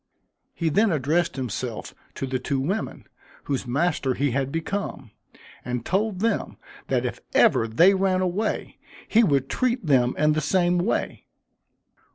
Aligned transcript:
He 0.55 0.69
then 0.69 0.91
addressed 0.91 1.35
himself 1.35 1.93
to 2.15 2.25
the 2.25 2.39
two 2.39 2.59
women, 2.59 3.05
whose 3.43 3.67
master 3.67 4.15
he 4.15 4.31
had 4.31 4.51
become, 4.51 5.11
and 5.63 5.85
told 5.85 6.21
them 6.21 6.57
that 6.87 7.05
if 7.05 7.19
ever 7.35 7.67
they 7.67 7.93
ran 7.93 8.21
away, 8.21 8.79
he 9.07 9.23
would 9.23 9.47
treat 9.47 9.85
them 9.85 10.15
in 10.17 10.33
the 10.33 10.41
same 10.41 10.79
way. 10.79 11.27